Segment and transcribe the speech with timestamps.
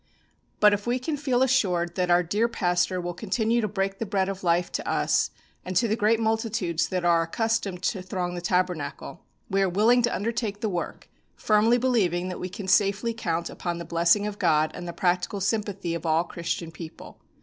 [0.59, 4.05] "But if we can feel assured that our dear pastor will continue to break the
[4.07, 5.29] bread of life to us
[5.63, 10.01] and to the great multitudes that are accustomed to throng the Tabernacle, we are willing
[10.01, 14.39] to undertake the work, firmly believing that we can safely count upon the blessing of
[14.39, 17.21] God and the practical sympathy of all Christian people.